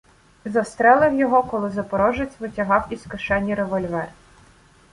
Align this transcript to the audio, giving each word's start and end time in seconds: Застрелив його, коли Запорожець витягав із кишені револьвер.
Застрелив 0.45 1.19
його, 1.19 1.43
коли 1.43 1.69
Запорожець 1.69 2.39
витягав 2.39 2.87
із 2.89 3.03
кишені 3.03 3.55
револьвер. 3.55 4.07